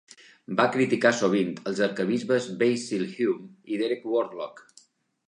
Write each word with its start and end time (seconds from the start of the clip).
Va 0.59 0.63
criticar 0.75 1.11
sovint 1.17 1.51
els 1.71 1.81
arquebisbes 1.87 2.47
Basil 2.63 3.05
Hume 3.11 3.75
i 3.75 3.79
Derek 3.83 4.09
Worlock. 4.15 4.65